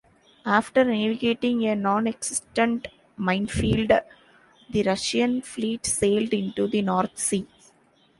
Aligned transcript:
After 0.47 0.83
navigating 0.83 1.63
a 1.67 1.75
non-existent 1.75 2.87
minefield, 3.17 3.91
the 4.67 4.81
Russian 4.81 5.43
fleet 5.43 5.85
sailed 5.85 6.33
into 6.33 6.65
the 6.67 6.81
North 6.81 7.19
Sea. 7.19 7.45